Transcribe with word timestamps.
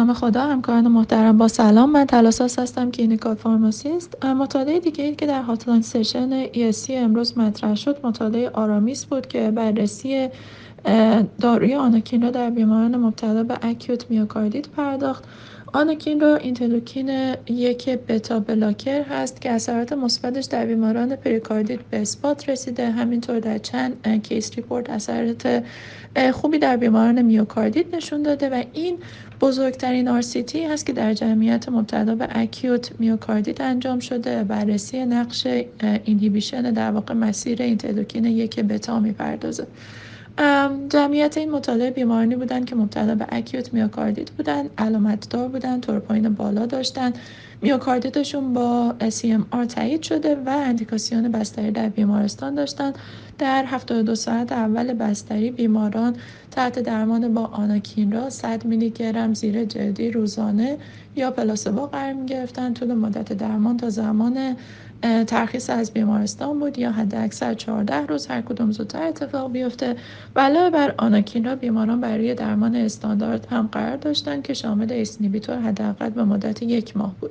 نام 0.00 0.12
خدا 0.12 0.40
همکاران 0.42 0.88
محترم 0.88 1.38
با 1.38 1.48
سلام. 1.48 1.92
من 1.92 2.04
تلاساس 2.04 2.58
هستم 2.58 2.90
clinical 2.90 3.34
pharmacist. 3.34 4.24
مطالعه 4.24 4.80
دیگه 4.80 5.04
ای 5.04 5.14
که 5.14 5.26
در 5.26 5.42
Hot 5.42 5.59
Line 5.59 5.82
session 5.82 6.46
ESC 6.46 6.90
امروز 6.90 7.38
مطرح 7.38 7.74
شد 7.74 8.06
مطالعه 8.06 8.50
ARAMIS 8.50 9.04
بود 9.04 9.26
که 9.26 9.50
بررسی 9.50 10.28
داروی 11.40 11.74
anakinra 11.74 12.30
در 12.30 12.50
بیماران 12.50 12.96
مبتلا 12.96 13.42
به 13.42 13.58
acute 13.62 14.10
میوکاردیت 14.10 14.68
پرداخت. 14.68 15.24
anakinra 15.72 16.36
اینترلوکین 16.36 17.34
یک 17.46 17.88
beta 17.88 18.40
blocker 18.40 19.02
هست 19.02 19.40
که 19.40 19.50
اثرات 19.50 19.92
مثبتش 19.92 20.44
در 20.44 20.66
بیماران 20.66 21.16
پریکاردیت 21.16 21.80
به 21.80 22.00
اثبات 22.00 22.48
رسیده. 22.48 22.90
همینطور 22.90 23.40
در 23.40 23.58
چند 23.58 24.22
case 24.22 24.54
report 24.54 24.90
اثرات 24.90 25.62
خوبی 26.32 26.58
در 26.58 26.76
بیماران 26.76 27.22
میوکاردیت 27.22 27.94
نشون 27.94 28.22
داده 28.22 28.48
و 28.48 28.62
این 28.72 28.98
بزرگترین 29.40 30.08
RCT 30.08 30.64
هست 30.64 30.86
که 30.86 30.92
در 30.92 31.14
جمعیت 31.14 31.68
مبتلا 31.68 32.14
به 32.14 32.28
acute 32.30 32.90
میوکاردیت 32.98 33.60
انجام 33.60 34.00
شده 34.00 34.44
بررسی 34.44 35.04
نقش 35.04 35.46
inhibition 36.04 36.62
در 36.62 36.90
واقع 36.90 37.14
مسیر 37.14 37.62
اینترلوکین 37.62 38.24
یک 38.24 38.60
بتا 38.60 39.00
می‌پردازه. 39.00 39.66
جمعیت 40.90 41.38
این 41.38 41.50
مطالعه 41.50 41.90
بیمارانی 41.90 42.36
بودند 42.36 42.66
که 42.66 42.76
مبتلا 42.76 43.14
به 43.14 43.26
acute 43.28 43.74
میوکاردیت 43.74 44.30
بودن 44.30 44.70
علامت 44.78 45.28
دار 45.30 45.48
بودن 45.48 45.80
تروپونین 45.80 46.34
بالا 46.34 46.66
داشتن. 46.66 47.12
میوکاردیتشون 47.62 48.52
با 48.52 48.94
CMR 49.00 49.66
تایید 49.74 50.02
شده 50.02 50.36
و 50.46 50.48
اندیکاسیون 50.48 51.28
بستری 51.28 51.70
در 51.70 51.88
بیمارستان 51.88 52.54
داشتن. 52.54 52.92
در 53.38 53.64
72 53.66 54.14
ساعت 54.14 54.52
اول 54.52 54.92
بستری 54.92 55.50
بیماران 55.50 56.16
تحت 56.50 56.78
درمان 56.78 57.34
با 57.34 57.44
آناکینرا 57.44 58.30
100 58.30 58.64
میلی 58.64 58.90
گرم 58.90 59.34
زیر 59.34 59.64
جلدی 59.64 60.10
روزانه 60.10 60.76
یا 61.16 61.30
پلاسبو 61.30 61.86
قرار 61.86 62.12
می 62.12 62.26
گرفتن 62.26 62.74
طول 62.74 62.94
مدت 62.94 63.32
درمان 63.32 63.76
تا 63.76 63.90
زمان 63.90 64.56
ترخیص 65.26 65.70
از 65.70 65.92
بیمارستان 65.92 66.60
بود 66.60 66.78
یا 66.78 66.92
حد 66.92 67.14
اکثر 67.14 67.54
14 67.54 68.06
روز 68.06 68.26
هر 68.26 68.40
کدوم 68.40 68.72
زودتر 68.72 69.02
اتفاق 69.02 69.52
بیفته. 69.52 69.96
علاوه 70.36 70.70
بر 70.70 70.94
آناکینرا 70.98 71.56
بیماران 71.56 72.00
برای 72.00 72.34
درمان 72.34 72.76
استاندارد 72.76 73.46
هم 73.50 73.68
قرار 73.72 73.96
داشتن 73.96 74.42
که 74.42 74.54
شامل 74.54 74.86
ACE 74.90 75.07
inhibitor 75.07 75.58
حداقل 75.58 76.10
به 76.10 76.24
مدت 76.24 76.62
یک 76.62 76.96
ماه 76.96 77.14
بود. 77.20 77.30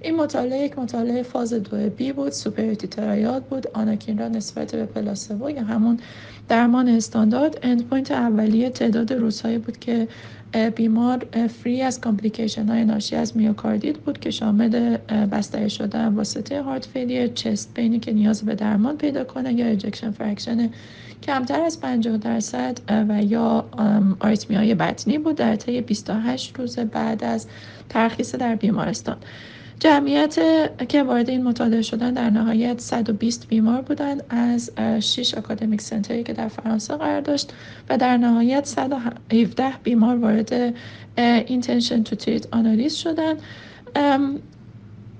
این 0.00 0.16
مطالعه 0.16 0.64
یک 0.64 0.78
مطالعه 0.78 1.22
فاز 1.22 1.52
دو 1.54 1.90
B 1.90 2.12
بود 2.12 2.32
superiority 2.32 2.86
trial 2.86 3.44
بود. 3.44 3.66
آناکینرا 3.74 4.28
نسبت 4.28 4.74
به 4.74 4.86
پلاسبو 4.86 5.50
یا 5.50 5.62
همون 5.62 5.98
درمان 6.48 6.88
استاندارد 6.88 7.58
endpoint 7.62 8.10
اولیه 8.10 8.70
تعداد 8.70 9.12
روزهایی 9.12 9.58
بود 9.58 9.78
که 9.78 10.08
بیمار 10.74 11.26
free 11.62 11.82
از 11.82 12.00
complication 12.00 12.68
های 12.68 12.84
ناشی 12.84 13.16
از 13.16 13.36
میوکاردیت 13.36 13.98
بود 13.98 14.20
که 14.20 14.30
شامل 14.30 14.96
بستری 15.32 15.70
شدن 15.70 16.08
واسطه 16.08 16.62
heart 16.62 16.86
failure 16.86 17.26
chest 17.26 17.74
pain 17.74 17.93
ی 17.93 17.98
که 17.98 18.12
نیاز 18.12 18.42
به 18.42 18.54
درمان 18.54 18.96
پیدا 18.96 19.24
کنه 19.24 19.52
یا 19.52 19.66
ejection 19.66 20.10
fraction 20.10 20.70
کمتر 21.22 21.60
از 21.60 21.80
50 21.80 22.16
درصد 22.16 22.78
و 23.08 23.22
یا 23.22 23.64
آریتمی 24.20 24.56
های 24.56 24.74
بطنی 24.74 25.18
بود. 25.18 25.36
در 25.36 25.56
طی 25.56 25.80
28 25.80 26.58
روز 26.58 26.78
بعد 26.78 27.24
از 27.24 27.46
ترخیص 27.88 28.34
در 28.34 28.56
بیمارستان. 28.56 29.16
جمعیت 29.80 30.38
که 30.88 31.02
وارد 31.02 31.30
این 31.30 31.44
مطالعه 31.44 31.82
شدن 31.82 32.12
در 32.12 32.30
نهایت 32.30 32.80
120 32.80 33.48
بیمار 33.48 33.82
بودند 33.82 34.24
از 34.28 34.70
6 35.00 35.34
academic 35.34 35.80
center 35.80 36.16
ی 36.16 36.22
که 36.22 36.32
در 36.32 36.48
فرانسه 36.48 36.96
قرار 36.96 37.20
داشت 37.20 37.52
و 37.88 37.98
در 37.98 38.16
نهایت 38.16 38.66
117 38.66 39.72
بیمار 39.82 40.16
وارد 40.16 40.74
intention 41.16 42.02
to 42.02 42.16
treat 42.16 42.46
analysis 42.52 42.94
شدند. 42.94 43.42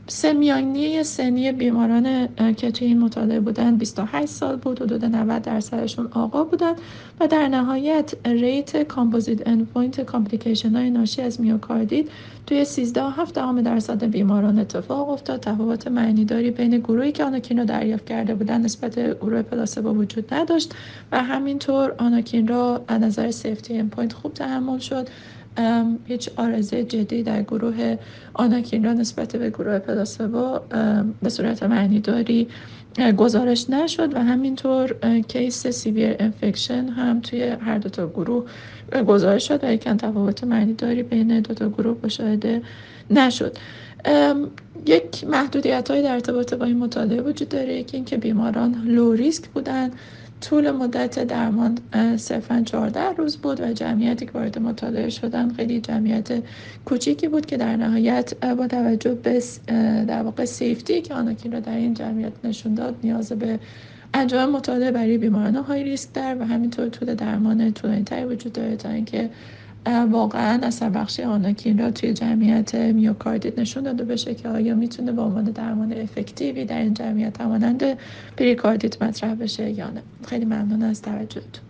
سمیانی 0.08 1.04
سنی 1.04 1.52
بیماران 1.52 2.28
که 2.54 2.70
توی 2.70 2.86
این 2.86 2.98
مطالعه 2.98 3.40
بودن 3.40 3.76
28 3.76 4.26
سال 4.26 4.56
بود 4.56 4.82
حدود 4.82 5.04
90 5.04 5.42
درصدشون 5.42 6.08
آقا 6.12 6.44
بودن 6.44 6.72
و 7.20 7.26
در 7.26 7.48
نهایت 7.48 8.14
rate 8.26 8.82
composite 8.82 9.48
endpoint 9.48 10.00
complication 10.00 10.76
های 10.76 10.90
ناشی 10.90 11.22
از 11.22 11.40
میوکاردیت 11.40 12.06
توی 12.46 12.64
13.7 12.64 13.62
درصد 13.64 14.04
بیماران 14.04 14.58
اتفاق 14.58 15.08
افتاد. 15.08 15.40
تفاوت 15.40 15.88
معنیداری 15.88 16.50
بین 16.50 16.78
گروهی 16.78 17.12
که 17.12 17.24
آناکینرا 17.24 17.58
رو 17.58 17.64
دریافت 17.64 18.06
کرده 18.06 18.34
بودن 18.34 18.60
نسبت 18.60 18.98
گروه 19.18 19.42
پلاسبو 19.42 19.88
وجود 19.88 20.34
نداشت 20.34 20.74
و 21.12 21.22
همینطور 21.22 21.94
آناکینرا 21.98 22.84
از 22.88 23.02
نظر 23.02 23.30
safety 23.30 23.78
endpoint 23.78 24.12
خوب 24.12 24.34
تحمل 24.34 24.78
شد. 24.78 25.08
هیچ 26.04 26.30
عارضه 26.36 26.84
جدی 26.84 27.22
در 27.22 27.42
گروه 27.42 27.96
آناکینرا 28.34 28.92
نسبت 28.92 29.36
به 29.36 29.50
گروه 29.50 29.78
پلاسبو 29.78 30.58
به 31.22 31.28
صورت 31.28 31.62
معنی 31.62 32.00
داری 32.00 32.48
گزارش 33.16 33.70
نشد 33.70 34.14
و 34.14 34.18
همینطور 34.18 34.96
case 35.28 35.66
severe 35.66 36.16
infection 36.18 36.88
هم 36.88 37.20
توی 37.20 37.42
هر 37.42 37.78
دو 37.78 37.88
تا 37.88 38.06
گروه 38.06 38.44
گزارش 39.06 39.48
شد 39.48 39.64
ولیکن 39.64 39.96
تفاوت 39.96 40.44
معنی 40.44 40.72
داری 40.72 41.02
بین 41.02 41.40
دو 41.40 41.54
تا 41.54 41.68
گروه 41.68 41.96
مشاهده 42.04 42.62
نشد. 43.10 43.58
یک 44.86 45.24
محدودیت 45.24 45.90
های 45.90 46.02
در 46.02 46.12
ارتباط 46.12 46.54
با 46.54 46.64
این 46.64 46.78
مطالعه 46.78 47.22
وجود 47.22 47.48
داره 47.48 47.74
یکی 47.74 47.96
اینکه 47.96 48.16
بیماران 48.16 48.82
low 48.84 49.12
risk 49.12 49.48
بودن 49.48 49.90
طول 50.40 50.70
مدت 50.70 51.24
درمان 51.24 51.78
صرفا 52.16 52.62
14 52.66 53.00
روز 53.12 53.36
بود 53.36 53.60
و 53.60 53.72
جمعیتی 53.72 54.26
که 54.26 54.32
وارد 54.32 54.58
مطالعه 54.58 55.10
شدن 55.10 55.52
خیلی 55.52 55.80
جمعیت 55.80 56.28
کوچیکی 56.84 57.28
بود 57.28 57.46
که 57.46 57.56
در 57.56 57.76
نهایت 57.76 58.44
با 58.44 58.66
توجه 58.66 59.14
به 59.14 59.42
در 60.06 60.22
واقع 60.22 60.44
سیفتی 60.44 61.02
که 61.02 61.14
آناکین 61.14 61.52
را 61.52 61.60
در 61.60 61.76
این 61.76 61.94
جمعیت 61.94 62.32
نشون 62.44 62.74
داد 62.74 62.94
نیاز 63.02 63.32
به 63.32 63.58
انجام 64.14 64.50
مطالعه 64.50 64.90
برای 64.90 65.18
بیماران 65.18 65.54
های 65.54 65.84
ریسک 65.84 66.12
در 66.12 66.36
و 66.40 66.44
همینطور 66.44 66.88
طول 66.88 67.14
درمان 67.14 67.72
طولانیتری 67.72 68.24
وجود 68.24 68.52
داره 68.52 68.76
تا 68.76 68.88
اینکه 68.88 69.30
واقعا 69.86 70.60
اثر 70.62 70.90
بخشی 70.90 71.22
آناکین 71.22 71.78
را 71.78 71.90
توی 71.90 72.12
جمعیت 72.12 72.74
میوکاردیت 72.74 73.58
نشون 73.58 73.82
داده 73.82 74.04
بشه 74.04 74.34
که 74.34 74.48
آیا 74.48 74.74
می‌تونه 74.74 75.12
به 75.12 75.22
عنوان 75.22 75.44
درمان 75.44 75.92
افکتیوی 75.92 76.64
در 76.64 76.78
این 76.78 76.94
جمعیت 76.94 77.40
همانند 77.40 77.98
پریکاردیت 78.36 79.02
مطرح 79.02 79.34
بشه 79.34 79.70
یا 79.70 79.90
نه. 79.90 80.02
خیلی 80.26 80.44
ممنون 80.44 80.82
از 80.82 81.02
توجهتون. 81.02 81.65